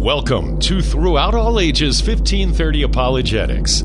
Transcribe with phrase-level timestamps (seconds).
[0.00, 3.84] Welcome to Throughout All Ages 1530 Apologetics,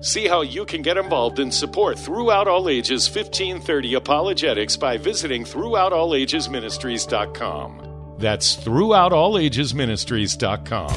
[0.00, 5.44] See how you can get involved and support Throughout All Ages 1530 Apologetics by visiting
[5.44, 8.16] throughoutallagesministries.com.
[8.18, 10.90] That's throughoutallagesministries.com.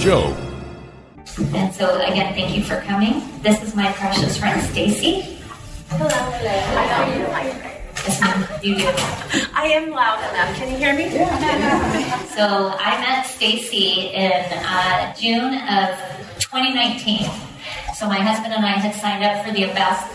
[0.00, 0.36] Joe.
[1.54, 3.22] And so again, thank you for coming.
[3.42, 5.38] This is my precious friend Stacy.
[5.88, 6.08] Hello.
[6.08, 7.62] Hello.
[8.04, 8.44] Yes, ma'am.
[8.62, 8.86] You do.
[9.54, 10.56] I am loud enough.
[10.56, 11.10] Can you hear me?
[12.36, 15.96] So I met Stacy in uh, June of
[16.40, 17.30] 2019.
[17.94, 20.14] So my husband and I had signed up for the ambassador.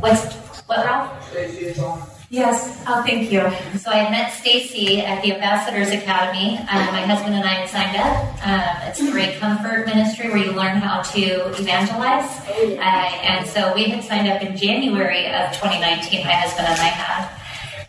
[0.00, 0.34] What's
[0.66, 2.15] what, Ralph?
[2.36, 2.76] Yes.
[2.86, 3.40] Oh, thank you.
[3.78, 6.58] So I met Stacy at the Ambassadors Academy.
[6.58, 8.46] Um, my husband and I had signed up.
[8.46, 12.28] Um, it's a Ray Comfort ministry where you learn how to evangelize.
[12.46, 12.82] Uh,
[13.24, 16.26] and so we had signed up in January of 2019.
[16.26, 17.30] My husband and I had.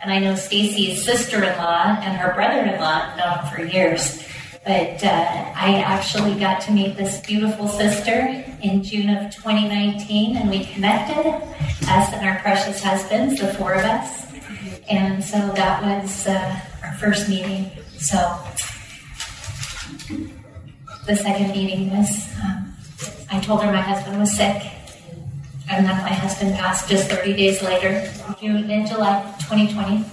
[0.02, 4.24] And I know Stacy's sister-in-law and her brother-in-law known for years.
[4.64, 10.50] But uh, I actually got to meet this beautiful sister in June of 2019, and
[10.50, 11.26] we connected,
[11.90, 14.27] us and our precious husbands, the four of us.
[14.90, 17.72] And so that was uh, our first meeting.
[17.98, 18.18] So
[21.06, 22.74] the second meeting was, um,
[23.32, 24.64] I told her my husband was sick,
[25.70, 30.06] and then my husband passed just 30 days later, June in July 2020.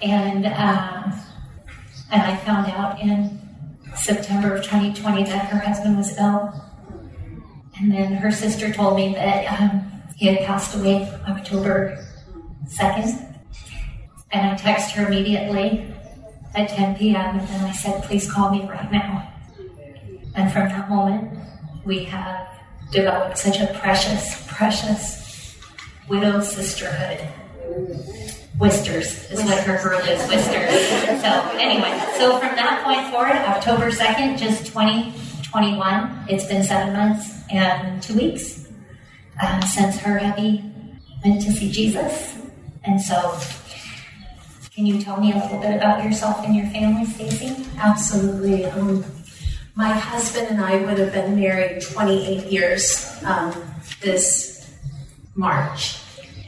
[0.00, 0.46] And
[2.10, 3.38] and I found out in
[3.94, 6.52] September of 2020 that her husband was ill.
[7.78, 12.04] And then her sister told me that um, he had passed away October
[12.68, 13.24] 2nd.
[14.30, 15.94] And I texted her immediately
[16.54, 17.38] at 10 p.m.
[17.38, 19.32] and I said, please call me right now.
[20.34, 21.38] And from that moment,
[21.84, 22.48] we have
[22.90, 25.56] developed such a precious, precious
[26.08, 27.20] widow sisterhood.
[28.58, 31.22] Whisters is what her group is, Whisters.
[31.22, 37.40] So anyway, so from that point forward, October 2nd, just 2021, it's been seven months
[37.50, 38.68] and two weeks
[39.40, 40.64] uh, since her hubby
[41.24, 42.37] went to see Jesus.
[42.88, 43.38] And so,
[44.74, 47.66] can you tell me a little bit about yourself and your family, Stacy?
[47.76, 48.64] Absolutely.
[48.64, 49.04] Um,
[49.74, 53.52] my husband and I would have been married 28 years um,
[54.00, 54.74] this
[55.34, 56.00] March.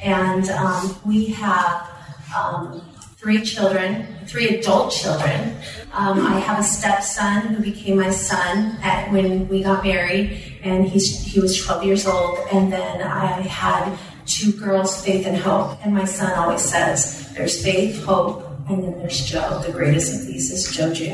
[0.03, 1.87] And um, we have
[2.34, 2.81] um,
[3.19, 5.59] three children, three adult children.
[5.93, 10.89] Um, I have a stepson who became my son at, when we got married, and
[10.89, 12.39] he's, he was 12 years old.
[12.50, 13.99] And then I had
[14.31, 15.79] two girls, Faith and Hope.
[15.85, 19.63] And my son always says, there's Faith, Hope, and then there's Joe.
[19.67, 21.05] The greatest of these is Joe Jr.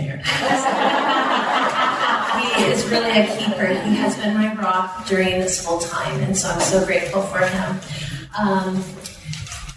[2.37, 3.67] he is really a keeper.
[3.67, 7.39] He has been my rock during this whole time, and so I'm so grateful for
[7.39, 7.81] him.
[8.39, 8.85] Um,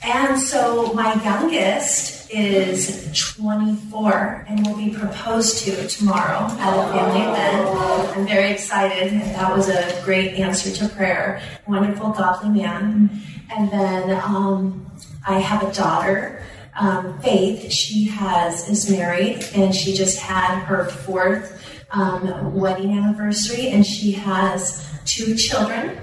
[0.03, 7.21] and so my youngest is 24 and will be proposed to tomorrow at a family
[7.21, 8.15] event.
[8.15, 11.41] I'm very excited, that was a great answer to prayer.
[11.67, 13.21] Wonderful, godly man.
[13.55, 14.91] And then um,
[15.27, 16.43] I have a daughter,
[16.79, 17.71] um, Faith.
[17.71, 21.61] She has is married, and she just had her fourth
[21.91, 25.97] um, wedding anniversary, and she has two children.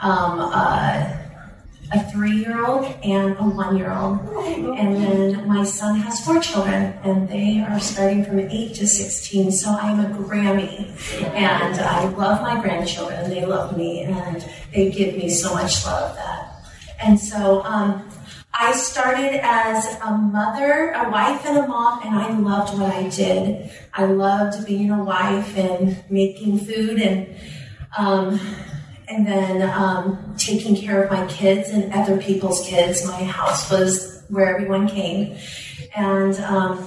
[0.00, 1.21] Um, uh,
[1.94, 4.20] a three-year-old and a one-year-old.
[4.78, 9.52] And then my son has four children, and they are starting from eight to sixteen.
[9.52, 10.90] So I'm a Grammy,
[11.34, 13.30] and I love my grandchildren.
[13.30, 16.16] They love me, and they give me so much love.
[16.16, 16.64] That,
[17.02, 17.62] and so.
[17.64, 18.08] Um,
[18.54, 23.08] I started as a mother, a wife, and a mom, and I loved what I
[23.08, 23.70] did.
[23.94, 27.34] I loved being a wife and making food and
[27.96, 28.38] um,
[29.12, 33.06] and then um, taking care of my kids and other people's kids.
[33.06, 35.36] My house was where everyone came,
[35.94, 36.86] and um,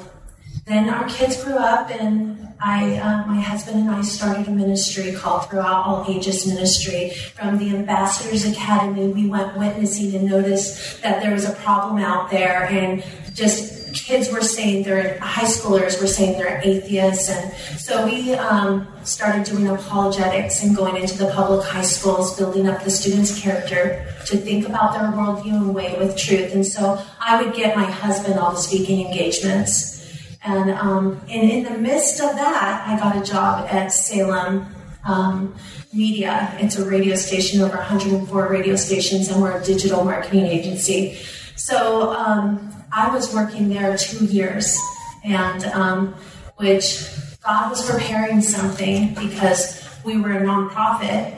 [0.66, 5.14] then our kids grew up, and I, uh, my husband and I started a ministry
[5.14, 7.12] called Throughout All Ages Ministry.
[7.36, 12.32] From the Ambassadors Academy, we went witnessing and noticed that there was a problem out
[12.32, 13.04] there, and
[13.36, 18.88] just kids were saying they're high schoolers were saying they're atheists, and so we um,
[19.04, 24.06] started doing apologetics and going into the public high schools, building up the students' character
[24.26, 26.54] to think about their worldview and way with truth.
[26.54, 29.96] And so I would get my husband all the speaking engagements.
[30.44, 34.68] And, um, and in the midst of that, I got a job at Salem
[35.06, 35.56] um,
[35.94, 36.56] Media.
[36.60, 41.20] It's a radio station, over 104 radio stations, and we're a digital marketing agency.
[41.56, 44.80] So um, I was working there two years,
[45.26, 46.16] and um,
[46.56, 47.06] which
[47.44, 51.38] God was preparing something because we were a nonprofit,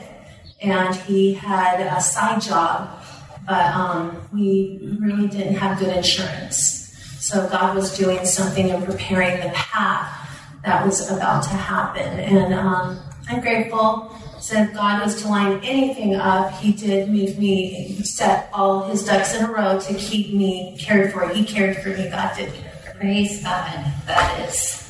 [0.62, 3.02] and He had a side job,
[3.44, 6.94] but um, we really didn't have good insurance.
[7.18, 10.14] So God was doing something and preparing the path
[10.64, 16.14] that was about to happen, and um, I'm grateful said God was to line anything
[16.14, 20.76] up, He did make me set all His ducks in a row to keep me
[20.78, 21.28] cared for.
[21.28, 22.08] He cared for me.
[22.08, 23.00] God did care for me.
[23.00, 23.92] Praise God.
[24.06, 24.84] That is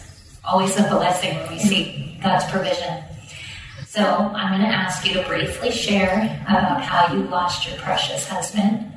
[0.44, 3.04] always a blessing when we see God's provision.
[3.86, 8.28] So I'm going to ask you to briefly share about how you lost your precious
[8.28, 8.92] husband.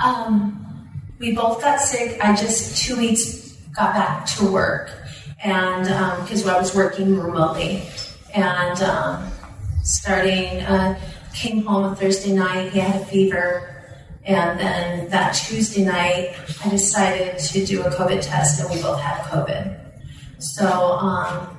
[0.00, 2.22] Um, we both got sick.
[2.22, 4.90] I just two weeks got back to work,
[5.42, 5.84] and
[6.22, 7.82] because um, I was working remotely,
[8.34, 9.30] and um,
[9.82, 10.98] starting uh,
[11.34, 12.72] came home on Thursday night.
[12.72, 13.84] He had a fever,
[14.24, 16.34] and then that Tuesday night,
[16.64, 19.80] I decided to do a COVID test, and we both had COVID.
[20.38, 21.56] So um,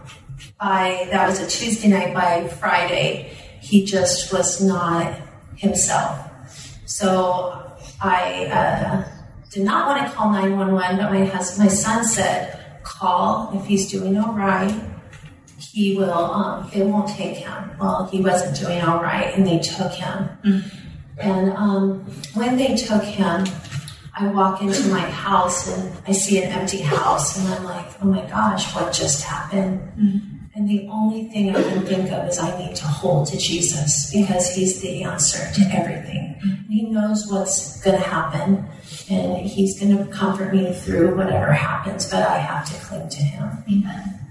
[0.60, 2.14] by that was a Tuesday night.
[2.14, 5.20] By Friday, he just was not
[5.56, 6.20] himself.
[6.86, 9.10] So I uh,
[9.50, 13.90] did not want to call 911, but my husband, my son said, "Call if he's
[13.90, 14.95] doing all right."
[15.76, 17.72] He will, um, it won't take him.
[17.78, 20.30] Well, he wasn't doing all right, and they took him.
[20.46, 20.70] Mm-hmm.
[21.20, 22.00] And um,
[22.34, 23.46] when they took him,
[24.18, 28.06] I walk into my house and I see an empty house, and I'm like, oh
[28.06, 29.82] my gosh, what just happened?
[30.00, 30.36] Mm-hmm.
[30.56, 34.10] And the only thing I can think of is I need to hold to Jesus
[34.14, 36.40] because He's the answer to everything.
[36.42, 36.72] Mm-hmm.
[36.72, 38.66] He knows what's going to happen,
[39.10, 43.22] and He's going to comfort me through whatever happens, but I have to cling to
[43.22, 43.62] Him.
[43.70, 44.22] Amen.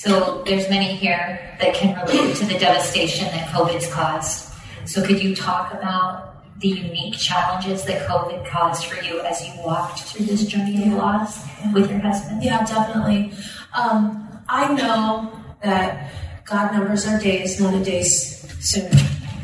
[0.00, 4.50] So there's many here that can relate to the devastation that COVID's caused.
[4.86, 9.52] So could you talk about the unique challenges that COVID caused for you as you
[9.62, 12.42] walked through this journey of loss with your husband?
[12.42, 13.34] Yeah, definitely.
[13.74, 16.10] Um, I know that
[16.46, 18.90] God numbers our days, not a day soon.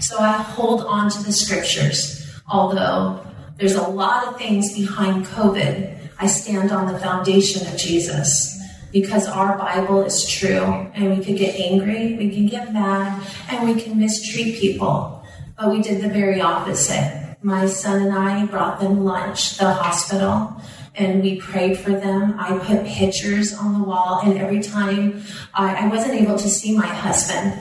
[0.00, 3.20] So I hold on to the scriptures, although
[3.58, 5.98] there's a lot of things behind COVID.
[6.18, 8.55] I stand on the foundation of Jesus
[9.00, 10.64] because our Bible is true
[10.94, 15.22] and we could get angry, we can get mad, and we can mistreat people.
[15.58, 17.36] But we did the very opposite.
[17.42, 20.62] My son and I brought them lunch the hospital
[20.94, 22.36] and we prayed for them.
[22.38, 25.22] I put pictures on the wall, and every time
[25.52, 27.60] I, I wasn't able to see my husband,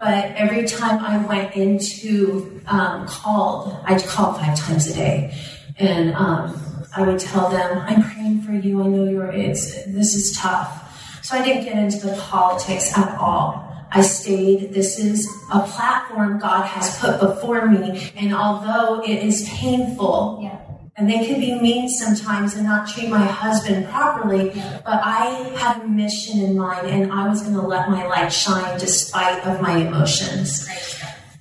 [0.00, 5.32] but every time I went into um, called, I called five times a day,
[5.78, 8.82] and um, I would tell them, I'm praying for you.
[8.82, 11.22] I know you're, it's, this is tough.
[11.24, 13.68] So I didn't get into the politics at all.
[13.90, 18.12] I stayed, this is a platform God has put before me.
[18.16, 20.58] And although it is painful, yeah.
[20.96, 24.50] and they can be mean sometimes and not treat my husband properly,
[24.84, 28.32] but I had a mission in mind and I was going to let my light
[28.32, 30.68] shine despite of my emotions.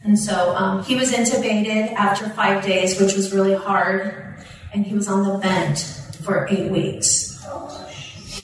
[0.03, 4.30] And so um, he was intubated after five days, which was really hard
[4.73, 5.79] and he was on the vent
[6.23, 7.29] for eight weeks.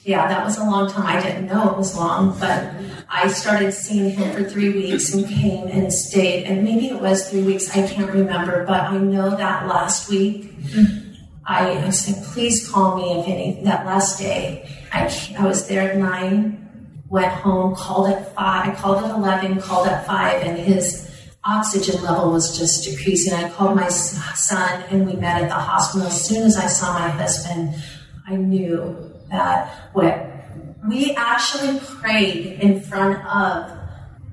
[0.04, 1.06] Yeah, that was a long time.
[1.06, 2.72] I didn't know it was long, but
[3.10, 6.44] I started seeing him for three weeks and came and stayed.
[6.44, 10.54] And maybe it was three weeks, I can't remember, but I know that last week
[11.44, 14.68] I, I said, please call me if any, that last day.
[14.92, 19.60] I, I was there at nine, went home, called at five, I called at 11,
[19.60, 21.10] called at five, and his
[21.44, 23.32] oxygen level was just decreasing.
[23.32, 26.06] I called my son and we met at the hospital.
[26.06, 27.74] As soon as I saw my husband,
[28.26, 30.26] I knew that what
[30.86, 33.78] we actually prayed in front of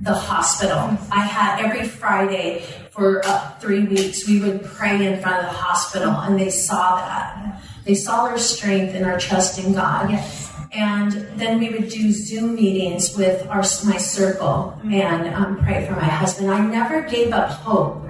[0.02, 0.98] the hospital.
[1.12, 5.58] I had every Friday for uh, three weeks, we would pray in front of the
[5.58, 7.62] hospital, and they saw that.
[7.84, 10.12] They saw our strength and our trust in God.
[10.12, 10.45] Yes.
[10.76, 15.94] And then we would do Zoom meetings with our my circle and um, pray for
[15.94, 16.52] my husband.
[16.52, 18.04] I never gave up hope.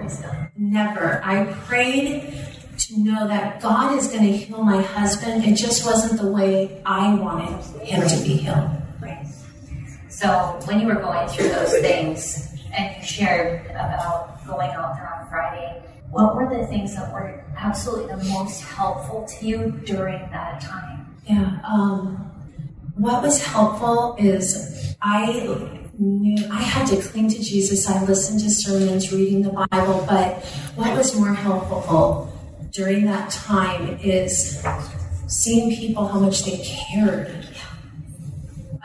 [0.57, 1.21] Never.
[1.23, 2.33] I prayed
[2.77, 5.45] to know that God is going to heal my husband.
[5.45, 8.69] It just wasn't the way I wanted him to be healed.
[8.99, 9.27] Right.
[10.09, 15.13] So when you were going through those things and you shared about going out there
[15.13, 20.19] on Friday, what were the things that were absolutely the most helpful to you during
[20.31, 21.15] that time?
[21.27, 21.59] Yeah.
[21.67, 22.31] Um,
[22.95, 25.59] what was helpful is I
[25.97, 27.89] knew I had to cling to Jesus.
[27.89, 30.43] I listened to sermons, reading the Bible, but
[30.75, 32.31] what was more helpful
[32.71, 34.63] during that time is
[35.27, 37.47] seeing people how much they cared.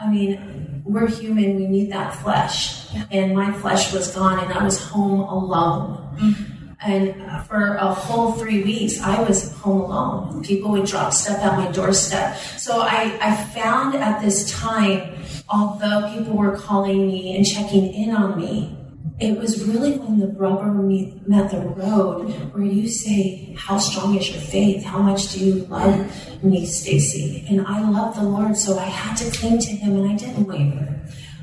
[0.00, 2.86] I mean, we're human, we need that flesh.
[3.10, 6.16] And my flesh was gone, and I was home alone.
[6.16, 6.49] Mm-hmm.
[6.82, 7.14] And
[7.46, 10.42] for a whole three weeks, I was home alone.
[10.42, 12.36] People would drop stuff at my doorstep.
[12.56, 18.14] So I, I found at this time, although people were calling me and checking in
[18.14, 18.76] on me,
[19.20, 24.30] it was really when the rubber met the road where you say, How strong is
[24.30, 24.82] your faith?
[24.82, 27.44] How much do you love me, Stacy?
[27.48, 30.46] And I love the Lord, so I had to cling to Him and I didn't
[30.46, 31.02] waver.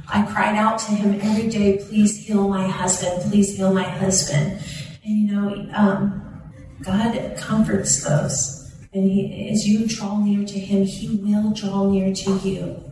[0.09, 4.59] I cried out to Him every day, Please heal my husband, please heal my husband.
[5.07, 6.41] And you know, um,
[6.81, 8.75] God comforts those.
[8.93, 12.83] And he, as you draw near to Him, He will draw near to you.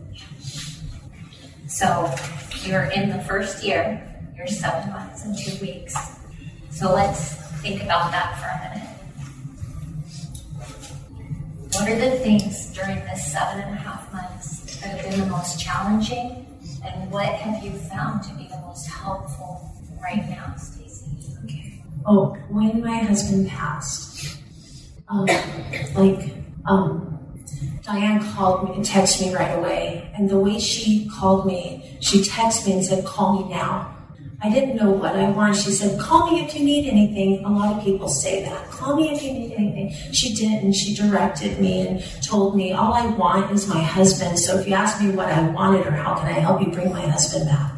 [1.68, 2.14] So
[2.64, 4.02] you're in the first year,
[4.34, 5.94] you're seven months and two weeks.
[6.70, 8.88] So let's think about that for a minute.
[11.74, 15.26] What are the things during this seven and a half months that have been the
[15.26, 16.46] most challenging?
[16.82, 19.70] And what have you found to be the most helpful
[20.02, 20.54] right now,
[22.06, 24.38] oh, when my husband passed,
[25.08, 25.26] um,
[25.94, 26.32] like,
[26.66, 27.12] um,
[27.82, 30.10] Diane called me and texted me right away.
[30.16, 33.92] And the way she called me, she texted me and said, call me now.
[34.42, 35.56] I didn't know what I wanted.
[35.56, 37.44] She said, call me if you need anything.
[37.44, 38.70] A lot of people say that.
[38.70, 40.12] Call me if you need anything.
[40.12, 40.64] She didn't.
[40.64, 44.38] And she directed me and told me, all I want is my husband.
[44.38, 46.90] So if you ask me what I wanted or how can I help you bring
[46.90, 47.72] my husband back.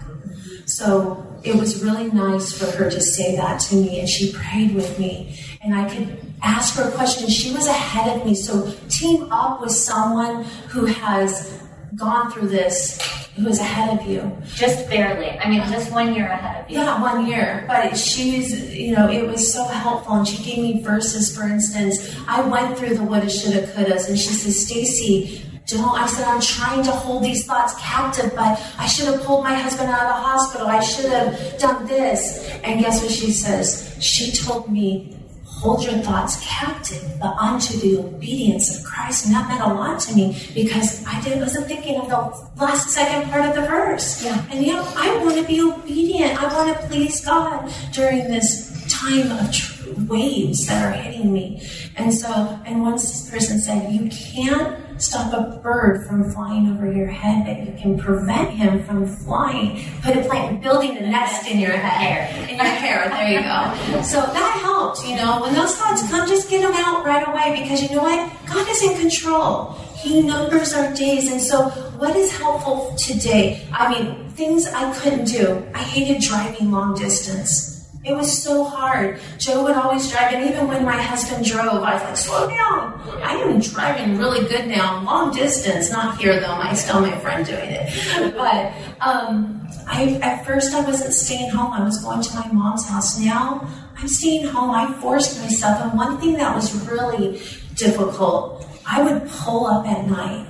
[0.65, 4.75] So it was really nice for her to say that to me, and she prayed
[4.75, 7.29] with me, and I could ask her a question.
[7.29, 11.61] She was ahead of me, so team up with someone who has
[11.97, 13.01] gone through this,
[13.37, 14.37] who is ahead of you.
[14.55, 15.31] Just barely.
[15.39, 16.79] I mean, just one year ahead of you.
[16.79, 17.65] Yeah, one year.
[17.67, 21.35] But she's, you know, it was so helpful, and she gave me verses.
[21.35, 25.99] For instance, I went through the woulda, shoulda, couldas, and she says, Stacy, don't.
[25.99, 29.55] I said, I'm trying to hold these thoughts captive, but I should have pulled my
[29.55, 30.67] husband out of the hospital.
[30.67, 32.49] I should have done this.
[32.65, 33.97] And guess what she says?
[34.01, 39.27] She told me, hold your thoughts captive, but unto the obedience of Christ.
[39.27, 42.91] And that meant a lot to me because I did, wasn't thinking of the last
[42.91, 44.25] second part of the verse.
[44.25, 44.47] Yeah.
[44.51, 46.41] And yeah, I want to be obedient.
[46.43, 51.61] I want to please God during this time of waves that are hitting me.
[51.97, 56.91] And so, and once this person said, you can't stop a bird from flying over
[56.91, 59.85] your head, but you can prevent him from flying.
[60.03, 63.09] Put a plant, building a nest in your head, in your hair.
[63.09, 64.03] There you go.
[64.03, 65.07] So that helped.
[65.07, 68.03] You know, when those thoughts come, just get them out right away because you know
[68.03, 68.31] what?
[68.47, 69.73] God is in control.
[69.97, 73.67] He numbers our days, and so what is helpful today?
[73.73, 75.67] I mean, things I couldn't do.
[75.75, 77.68] I hated driving long distance.
[78.05, 79.21] It was so hard.
[79.39, 83.01] Joe would always drive, and even when my husband drove, I was like, slow down.
[83.23, 86.47] I am driving really good now, long distance, not here though.
[86.53, 88.35] I still my friend doing it.
[88.35, 91.73] But um, I, at first, I wasn't staying home.
[91.73, 93.19] I was going to my mom's house.
[93.19, 94.71] Now I'm staying home.
[94.71, 95.83] I forced myself.
[95.83, 97.41] And one thing that was really
[97.75, 100.47] difficult, I would pull up at night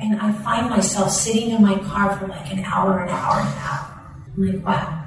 [0.00, 3.48] and I find myself sitting in my car for like an hour, an hour and
[3.48, 3.90] a half.
[4.36, 5.04] I'm like, wow,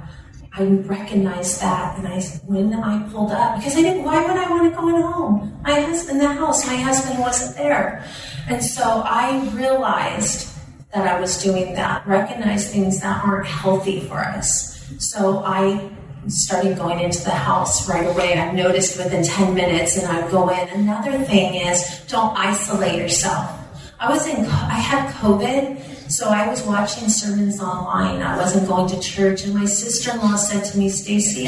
[0.56, 4.04] I recognized that, and I when I pulled up because I didn't.
[4.04, 5.60] Why would I want to go in home?
[5.64, 8.04] My husband, the house, my husband wasn't there,
[8.48, 10.56] and so I realized
[10.92, 12.06] that I was doing that.
[12.06, 14.78] Recognize things that aren't healthy for us.
[14.98, 15.90] So I
[16.28, 18.38] started going into the house right away.
[18.38, 20.68] I noticed within 10 minutes, and I'd go in.
[20.68, 23.50] Another thing is don't isolate yourself.
[23.98, 24.46] I was in.
[24.46, 28.22] I had COVID so I was watching sermons online.
[28.22, 31.44] I wasn't going to church, and my sister-in-law said to me, "Stacy,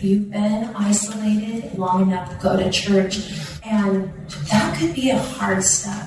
[0.00, 3.18] you've been isolated long enough to go to church."
[3.64, 4.12] And
[4.50, 6.06] that could be a hard step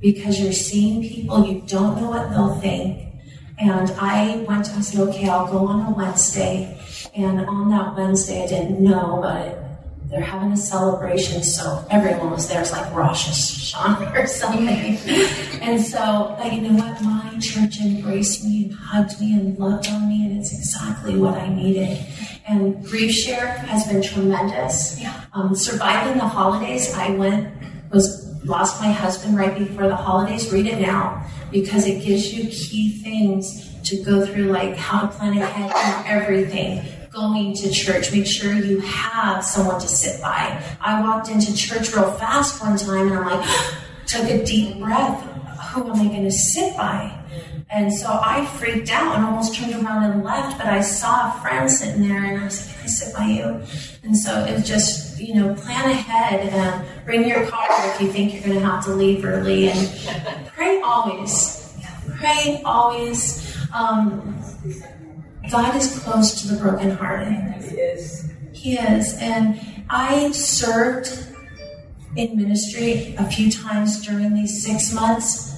[0.00, 2.98] because you're seeing people, you don't know what they'll think.
[3.58, 6.76] And I went to, I said, okay, I'll go on a Wednesday.
[7.14, 9.61] And on that Wednesday, I didn't know, but
[10.12, 12.60] they're having a celebration, so everyone was there.
[12.60, 14.98] It's like Rosh Hashanah or something.
[15.62, 17.02] and so, but you know what?
[17.02, 21.38] My church embraced me and hugged me and loved on me, and it's exactly what
[21.38, 21.98] I needed.
[22.46, 25.00] And Grief Share has been tremendous.
[25.32, 27.50] Um, surviving the holidays, I went,
[27.90, 30.52] was lost my husband right before the holidays.
[30.52, 35.08] Read it now because it gives you key things to go through, like how to
[35.08, 38.12] plan ahead and everything going to church.
[38.12, 40.62] Make sure you have someone to sit by.
[40.80, 43.48] I walked into church real fast one time and I'm like,
[44.06, 45.22] took a deep breath.
[45.72, 47.18] Who am I going to sit by?
[47.70, 51.40] And so I freaked out and almost turned around and left, but I saw a
[51.40, 53.62] friend sitting there and I was like, Can I sit by you?
[54.02, 58.12] And so it was just, you know, plan ahead and bring your car if you
[58.12, 61.74] think you're going to have to leave early and pray always.
[62.18, 63.56] Pray always.
[63.72, 64.38] Um,
[65.50, 67.62] God is close to the brokenhearted.
[67.64, 68.32] He is.
[68.52, 69.14] He is.
[69.18, 71.26] And I served
[72.16, 75.50] in ministry a few times during these six months.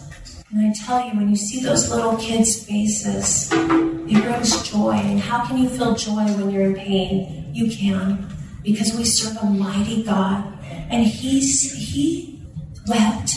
[0.50, 4.92] And I tell you, when you see those little kids' faces, it brings joy.
[4.92, 7.50] And how can you feel joy when you're in pain?
[7.52, 10.44] You can, because we serve a mighty God.
[10.90, 12.42] And he's, he
[12.86, 13.34] wept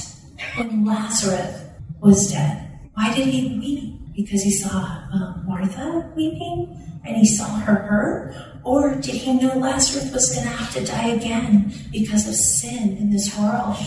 [0.56, 1.66] when Lazarus
[2.00, 2.80] was dead.
[2.94, 3.97] Why did he weep?
[4.18, 4.80] Because he saw
[5.14, 8.36] um, Martha weeping and he saw her hurt?
[8.64, 12.98] Or did he know Lazarus was going to have to die again because of sin
[12.98, 13.78] in this world?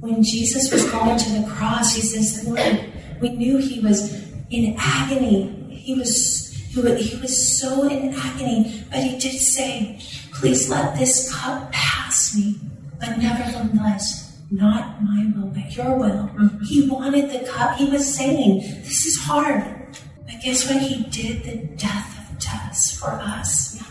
[0.00, 2.92] When Jesus was going to the cross, he says, Lord,
[3.22, 4.12] we knew he was
[4.50, 5.70] in agony.
[5.70, 9.98] He was, he was so in agony, but he did say,
[10.34, 12.56] Please let this cup pass me,
[12.98, 14.23] but nevertheless,
[14.54, 16.30] not my will, but your will.
[16.34, 16.64] Mm-hmm.
[16.64, 17.76] He wanted the cup.
[17.76, 19.64] He was saying, This is hard.
[20.26, 20.80] But guess what?
[20.80, 23.82] He did the death of deaths for us.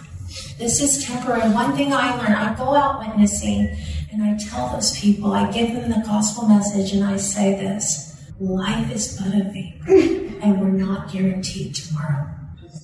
[0.58, 1.50] This is temporary.
[1.52, 3.76] One thing I learned I go out witnessing
[4.12, 8.12] and I tell those people, I give them the gospel message and I say this
[8.40, 12.30] life is but a vapor and we're not guaranteed tomorrow.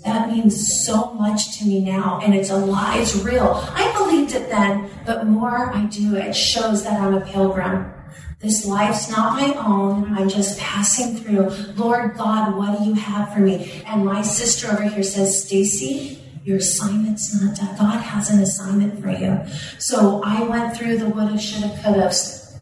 [0.05, 3.61] That means so much to me now, and it's a alive, it's real.
[3.73, 7.91] I believed it then, but more I do, it shows that I'm a pilgrim.
[8.39, 10.17] This life's not my own.
[10.17, 11.49] I'm just passing through.
[11.75, 13.83] Lord God, what do you have for me?
[13.85, 17.75] And my sister over here says, Stacy, your assignment's not done.
[17.77, 19.41] God has an assignment for you.
[19.77, 22.13] So I went through the woulda, shoulda, coulda.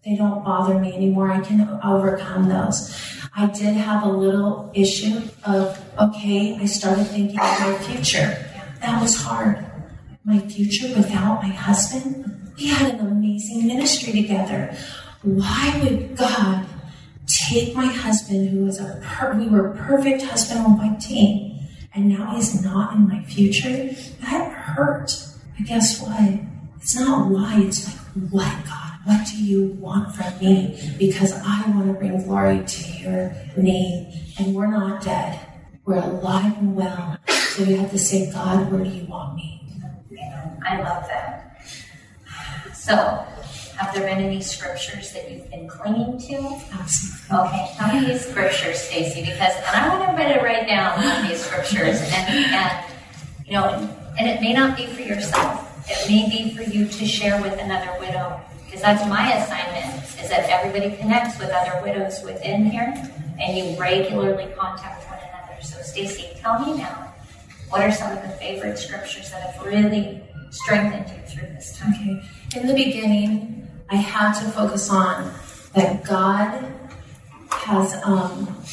[0.08, 1.32] They don't bother me anymore.
[1.32, 2.96] I can overcome those.
[3.36, 8.38] I did have a little issue of, okay, I started thinking of my future.
[8.80, 9.66] That was hard.
[10.24, 12.54] My future without my husband?
[12.58, 14.74] We had an amazing ministry together.
[15.24, 16.66] Why would God
[17.50, 21.60] take my husband, who was a per- we were a perfect husband and wife team,
[21.94, 23.90] and now he's not in my future?
[24.22, 25.12] That hurt.
[25.58, 26.40] But guess what?
[26.78, 28.87] It's not why, it's like, what, God?
[29.08, 30.78] What do you want from me?
[31.00, 34.12] Because I want to bring glory to your name.
[34.38, 35.40] And we're not dead.
[35.86, 37.18] We're alive and well.
[37.30, 39.64] So you have to say, God, where do you want me?
[40.62, 41.58] I love that.
[42.76, 42.96] So,
[43.78, 46.62] have there been any scriptures that you've been clinging to?
[46.74, 47.48] Absolutely.
[47.48, 51.40] Okay, tell me these scriptures, Stacy, because and I want everybody to write down these
[51.40, 52.86] scriptures, and, and
[53.46, 53.90] you know,
[54.20, 55.64] and it may not be for yourself.
[55.90, 60.30] It may be for you to share with another widow because that's my assignment, is
[60.30, 62.94] that everybody connects with other widows within here,
[63.40, 65.62] and you regularly contact one another.
[65.62, 67.14] So, Stacy, tell me now,
[67.70, 71.94] what are some of the favorite scriptures that have really strengthened you through this time?
[71.94, 72.60] Okay.
[72.60, 75.34] In the beginning, I had to focus on
[75.74, 76.74] that God
[77.52, 78.64] has um,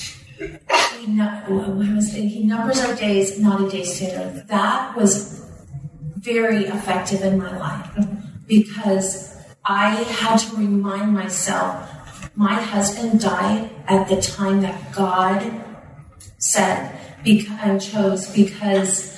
[0.98, 4.44] he, he numbers our days, not a day stater.
[4.48, 5.48] That was
[6.16, 8.06] very effective in my life
[8.46, 9.33] because
[9.66, 11.90] I had to remind myself
[12.36, 15.64] my husband died at the time that God
[16.38, 19.14] said and chose because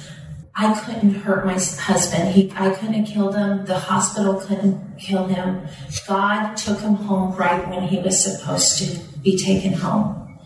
[0.54, 2.32] I couldn't hurt my husband.
[2.32, 3.66] He, I couldn't have killed him.
[3.66, 5.66] The hospital couldn't kill him.
[6.06, 10.38] God took him home right when he was supposed to be taken home.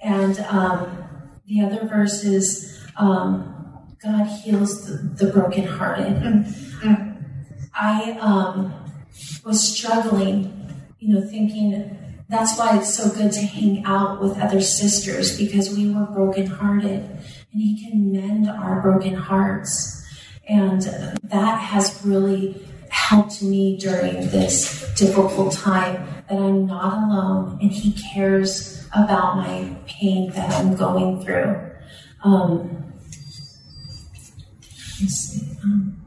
[0.00, 1.04] And um,
[1.46, 3.54] the other verse is um,
[4.02, 6.14] God heals the, the brokenhearted.
[6.14, 7.22] Mm-hmm.
[7.74, 8.87] I um,
[9.44, 10.52] was struggling,
[10.98, 11.96] you know, thinking
[12.28, 17.00] that's why it's so good to hang out with other sisters because we were brokenhearted
[17.00, 20.04] and He can mend our broken hearts.
[20.46, 20.82] And
[21.22, 27.92] that has really helped me during this difficult time that I'm not alone and He
[28.12, 31.70] cares about my pain that I'm going through.
[32.22, 32.84] Um,
[35.62, 35.97] um,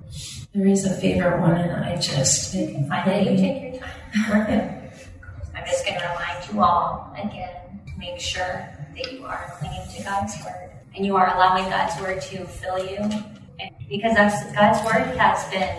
[0.53, 2.55] there is a favorite one, and I just.
[2.55, 4.89] I know you take your time.
[5.55, 9.87] I'm just going to remind you all again to make sure that you are clinging
[9.95, 12.97] to God's word and you are allowing God's word to fill you.
[13.59, 14.15] And because
[14.53, 15.77] God's word has been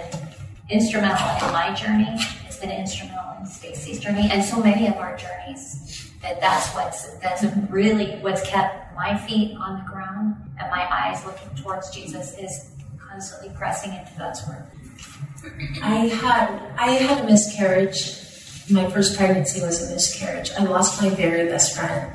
[0.70, 5.16] instrumental in my journey, it's been instrumental in Stacy's journey, and so many of our
[5.16, 6.11] journeys.
[6.22, 11.24] That that's what's that's really what's kept my feet on the ground and my eyes
[11.26, 12.71] looking towards Jesus is
[13.12, 14.64] constantly pressing into God's word.
[15.83, 16.48] I had
[16.79, 18.18] I had a miscarriage.
[18.70, 20.51] My first pregnancy was a miscarriage.
[20.59, 22.12] I lost my very best friend.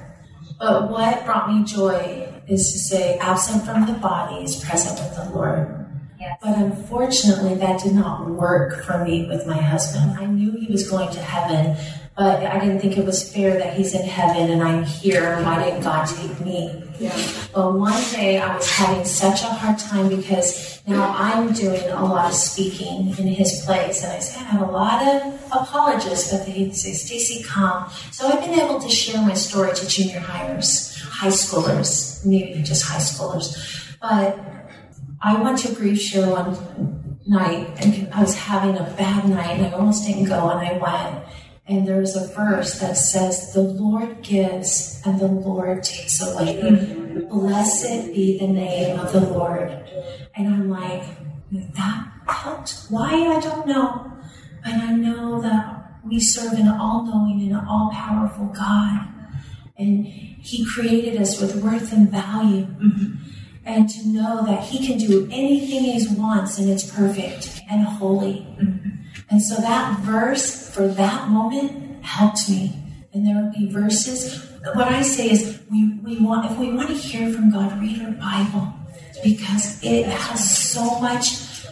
[0.59, 5.15] But what brought me joy is to say, absent from the body is present with
[5.15, 5.85] the Lord.
[6.19, 6.39] Yes.
[6.41, 10.17] But unfortunately, that did not work for me with my husband.
[10.17, 11.77] I knew he was going to heaven,
[12.17, 15.39] but I didn't think it was fair that he's in heaven and I'm here.
[15.43, 16.83] Why didn't God take me?
[16.99, 17.15] Yeah.
[17.53, 22.03] But one day I was having such a hard time because now I'm doing a
[22.03, 24.03] lot of speaking in his place.
[24.03, 27.87] And I say, I have a lot of apologists, but they say, Stacy, come.
[28.11, 32.83] So I've been able to share my story to junior hires, high schoolers, maybe just
[32.83, 33.95] high schoolers.
[34.01, 34.39] But
[35.21, 39.67] I went to grief share one night and I was having a bad night and
[39.67, 41.26] I almost didn't go and I went.
[41.69, 46.61] And there's a verse that says, The Lord gives and the Lord takes away.
[47.29, 49.69] Blessed be the name of the Lord.
[50.35, 51.03] And I'm like,
[51.51, 52.85] that helped.
[52.89, 53.35] Why?
[53.35, 54.13] I don't know.
[54.63, 59.07] But I know that we serve an all knowing and all powerful God.
[59.77, 62.67] And He created us with worth and value.
[63.65, 68.47] And to know that He can do anything He wants and it's perfect and holy.
[69.29, 72.81] And so that verse for that moment helped me.
[73.13, 74.45] And there would be verses.
[74.73, 78.01] What I say is, we, we want if we want to hear from God, read
[78.01, 78.73] our Bible
[79.23, 81.65] because it has so much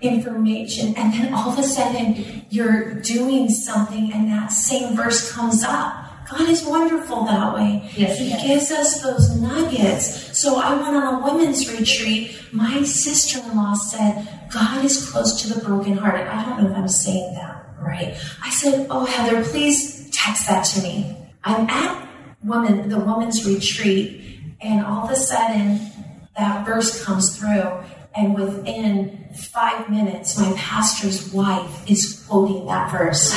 [0.00, 0.94] information.
[0.96, 6.07] And then all of a sudden, you're doing something, and that same verse comes up.
[6.30, 7.90] God is wonderful that way.
[7.96, 10.38] Yes, he gives us those nuggets.
[10.38, 12.38] So I went on a women's retreat.
[12.52, 16.26] My sister-in-law said, God is close to the brokenhearted.
[16.26, 18.16] I don't know if I'm saying that right.
[18.42, 21.16] I said, Oh, Heather, please text that to me.
[21.44, 22.08] I'm at
[22.42, 25.80] woman, the women's retreat, and all of a sudden
[26.36, 27.82] that verse comes through,
[28.14, 33.32] and within five minutes, my pastor's wife is quoting that verse.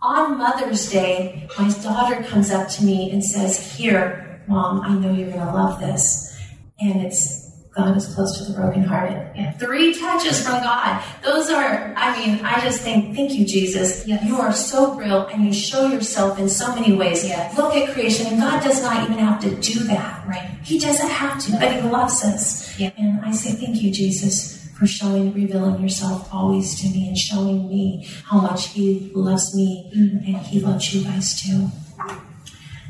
[0.00, 5.12] On Mother's Day, my daughter comes up to me and says, Here, Mom, I know
[5.12, 6.36] you're going to love this.
[6.80, 9.36] And it's God is close to the brokenhearted.
[9.36, 9.52] Yeah.
[9.52, 11.00] Three touches from God.
[11.22, 14.04] Those are, I mean, I just think, thank you, Jesus.
[14.06, 14.24] Yes.
[14.24, 17.24] You are so real and you show yourself in so many ways.
[17.24, 17.56] Yes.
[17.56, 20.26] Look at creation, and God does not even have to do that.
[20.26, 20.58] Right.
[20.64, 22.76] He doesn't have to, but He loves us.
[22.78, 22.90] Yeah.
[22.98, 27.68] And I say, thank you, Jesus, for showing, revealing yourself always to me and showing
[27.68, 31.68] me how much He loves me and He loves you guys too.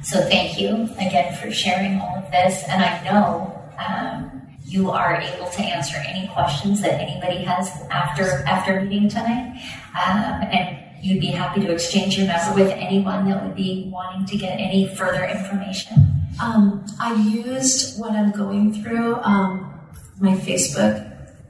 [0.03, 2.63] So thank you again for sharing all of this.
[2.69, 8.45] And I know um, you are able to answer any questions that anybody has after
[8.47, 9.61] after meeting tonight.
[9.95, 14.27] Um, and you'd be happy to exchange your number with anyone that would be wanting
[14.27, 16.13] to get any further information.
[16.43, 19.17] Um, I used what I'm going through.
[19.17, 19.75] Um,
[20.21, 21.08] my Facebook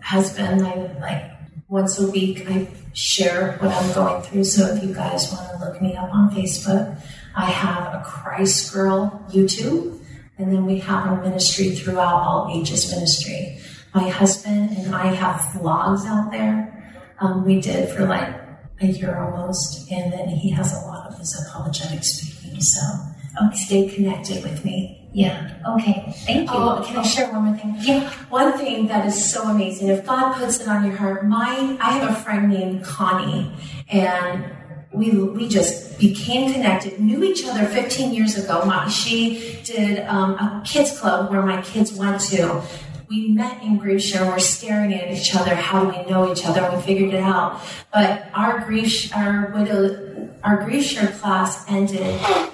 [0.09, 0.59] has been
[1.01, 1.31] like
[1.69, 2.49] once a week.
[2.49, 4.45] I share what I'm going through.
[4.45, 6.99] So if you guys want to look me up on Facebook,
[7.37, 10.01] I have a Christ Girl YouTube,
[10.39, 13.61] and then we have our ministry throughout all ages ministry.
[13.95, 16.57] My husband and I have vlogs out there.
[17.21, 18.35] Um, we did for like
[18.81, 22.63] a year almost, and then he has a lot of his apologetic speaking.
[22.63, 22.81] So
[23.39, 24.98] um, stay connected with me.
[25.13, 25.63] Yeah.
[25.67, 26.13] Okay.
[26.27, 26.57] Thank you.
[26.57, 27.77] Oh, can I share one more thing?
[27.81, 28.11] Yeah.
[28.29, 31.93] One thing that is so amazing, if God puts it on your heart, my I
[31.93, 33.51] have a friend named Connie,
[33.89, 34.45] and
[34.93, 38.65] we we just became connected, knew each other 15 years ago.
[38.65, 42.63] My, she did um, a kids club where my kids went to.
[43.09, 44.27] We met in grief share.
[44.27, 45.55] We're staring at each other.
[45.55, 46.71] How do we know each other?
[46.77, 47.63] We figured it out.
[47.91, 50.08] But our grief, our widow,
[50.45, 52.01] our grief share class ended,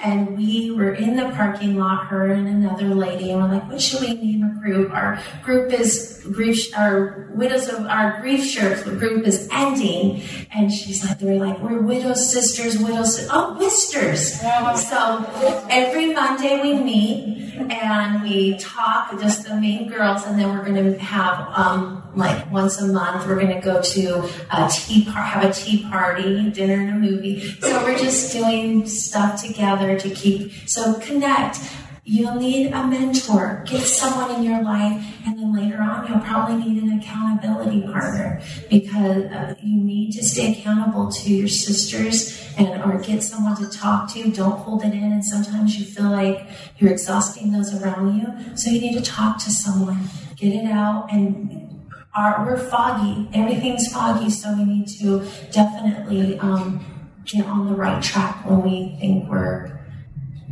[0.03, 3.81] and we were in the parking lot, her and another lady, and we're like, "What
[3.81, 6.77] should we name a group?" Our group is grief.
[6.77, 10.23] Our widows of our grief share group is ending,
[10.55, 15.27] and she's like, "They're like, we're widows, sisters, widows, oh, wisters." So
[15.69, 17.35] every Monday we meet
[17.71, 22.51] and we talk, just the main girls, and then we're going to have um, like
[22.51, 26.51] once a month we're going to go to a tea par- have a tea party,
[26.51, 27.41] dinner and a movie.
[27.61, 31.59] So we're just doing stuff together to keep so connect.
[32.07, 33.65] You'll need a mentor.
[33.67, 38.43] Get someone in your life, and then later on, you'll probably need an accountability partner
[38.69, 43.71] because uh, you need to stay accountable to your sisters and or get someone to
[43.71, 44.31] talk to.
[44.31, 48.57] Don't hold it in, and sometimes you feel like you're exhausting those around you.
[48.57, 53.31] So you need to talk to someone, get it out, and our, we're foggy.
[53.33, 56.85] Everything's foggy, so we need to definitely um,
[57.25, 59.79] get on the right track when we think we're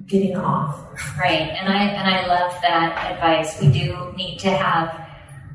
[0.06, 0.78] getting off.
[1.18, 3.60] Right, and I and I love that advice.
[3.60, 5.08] We do need to have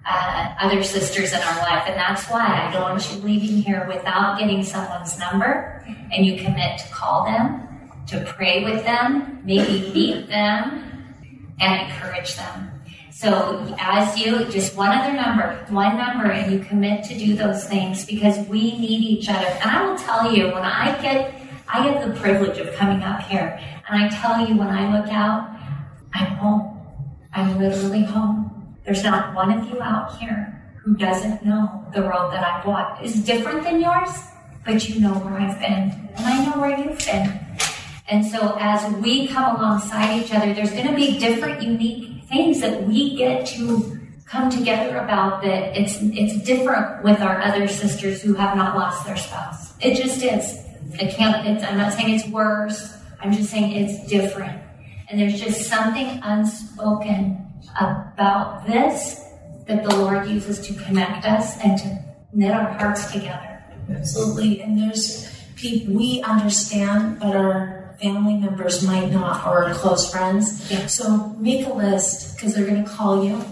[0.06, 3.86] uh, other sisters in our life, and that's why I don't want you leaving here
[3.88, 7.68] without getting someone's number, and you commit to call them,
[8.08, 11.16] to pray with them, maybe meet them,
[11.60, 12.77] and encourage them.
[13.18, 17.66] So as you just one other number, one number, and you commit to do those
[17.66, 19.48] things because we need each other.
[19.48, 21.34] And I will tell you, when I get
[21.68, 25.12] I get the privilege of coming up here and I tell you, when I look
[25.12, 25.50] out,
[26.14, 26.80] I'm home.
[27.34, 28.78] I'm literally home.
[28.86, 33.04] There's not one of you out here who doesn't know the road that I've walked.
[33.04, 34.12] is different than yours,
[34.64, 37.40] but you know where I've been, and I know where you've been.
[38.10, 42.62] And so as we come alongside each other, there's going to be different, unique things
[42.62, 48.22] that we get to come together about that it's it's different with our other sisters
[48.22, 49.74] who have not lost their spouse.
[49.80, 50.66] It just is.
[51.00, 51.48] It can't.
[51.48, 52.94] It's, I'm not saying it's worse.
[53.22, 54.62] I'm just saying it's different.
[55.10, 57.46] And there's just something unspoken
[57.80, 59.24] about this
[59.68, 63.64] that the Lord uses to connect us and to knit our hearts together.
[63.90, 64.62] Absolutely.
[64.62, 70.70] And there's people we understand, but our family members might not, or close friends.
[70.72, 70.88] Yeah.
[70.88, 73.44] So make a list because they're going to call you.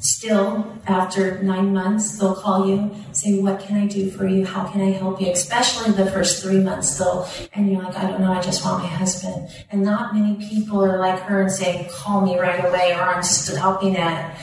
[0.00, 4.46] Still after nine months they'll call you say what can i do for you?
[4.46, 5.28] How can i help you?
[5.32, 8.84] Especially the first three months though and you're like i don't know i just want
[8.84, 9.48] my husband.
[9.72, 13.22] And not many people are like her and say call me right away or i'm
[13.22, 14.38] just helping at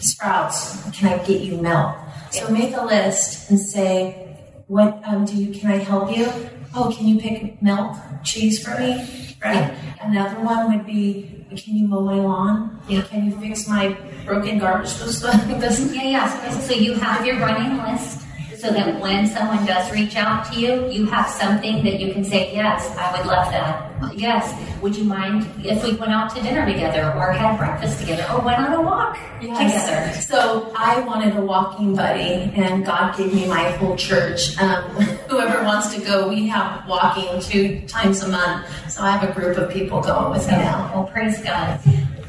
[0.00, 0.82] sprouts.
[0.90, 1.96] Can i get you milk?
[2.30, 6.26] So make a list and say what um, do you can i help you
[6.74, 11.86] oh can you pick milk cheese for me right another one would be can you
[11.86, 12.80] mow my lawn?
[12.88, 13.02] Yeah.
[13.02, 15.40] Can you fix my broken garbage disposal?
[15.92, 16.50] Yeah, yeah.
[16.50, 18.21] So, so you have your running list
[18.62, 22.22] so that when someone does reach out to you, you have something that you can
[22.22, 23.88] say, yes, I would love that.
[24.16, 28.24] Yes, would you mind if we went out to dinner together or had breakfast together
[28.32, 29.58] or went on a walk Yes.
[29.58, 30.20] together?
[30.20, 34.56] So I wanted a walking buddy, and God gave me my whole church.
[34.58, 34.84] Um,
[35.28, 38.68] whoever wants to go, we have walking two times a month.
[38.92, 40.88] So I have a group of people going with me now.
[40.94, 41.80] Well, praise God.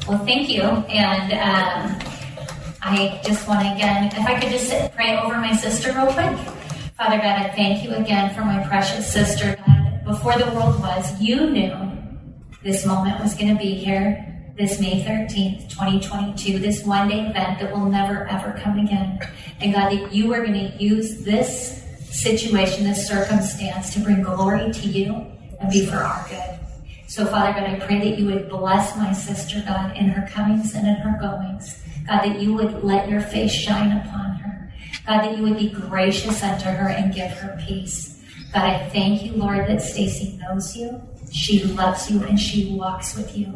[0.08, 0.62] Well, thank you.
[0.62, 2.13] And um,
[2.86, 6.12] I just want to again, if I could just sit, pray over my sister real
[6.12, 6.36] quick.
[6.98, 9.56] Father God, I thank you again for my precious sister.
[9.66, 11.74] God, before the world was, you knew
[12.62, 14.30] this moment was going to be here.
[14.58, 19.18] This May 13th, 2022, this one day event that will never ever come again.
[19.60, 24.70] And God, that you are going to use this situation, this circumstance to bring glory
[24.70, 25.26] to you
[25.58, 26.60] and be for our good.
[27.08, 30.74] So, Father God, I pray that you would bless my sister, God, in her comings
[30.74, 31.80] and in her goings.
[32.06, 34.72] God, that you would let your face shine upon her.
[35.06, 38.22] God, that you would be gracious unto her and give her peace.
[38.52, 43.16] God, I thank you, Lord, that Stacy knows you, she loves you, and she walks
[43.16, 43.54] with you.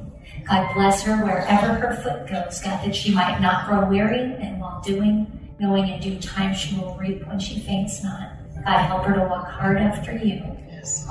[0.49, 4.61] God, bless her wherever her foot goes, God, that she might not grow weary, and
[4.61, 5.27] while doing,
[5.61, 8.33] knowing in due time she will reap when she faints not.
[8.65, 10.43] God, help her to walk hard after you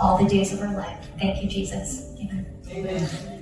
[0.02, 1.08] all the days of her life.
[1.19, 2.13] Thank you, Jesus.
[2.19, 3.37] Amen.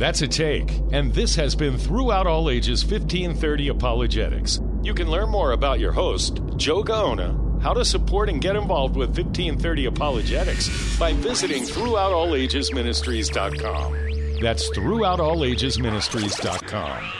[0.00, 0.72] That's a take.
[0.92, 4.58] And this has been Throughout All Ages 1530 Apologetics.
[4.82, 8.96] You can learn more about your host, Joe Gaona, how to support and get involved
[8.96, 14.40] with 1530 Apologetics by visiting throughoutallagesministries.com.
[14.40, 17.19] That's throughoutallagesministries.com.